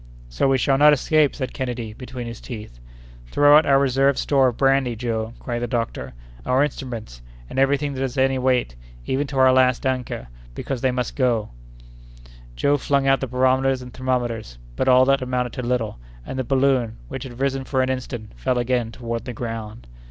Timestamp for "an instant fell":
17.83-18.57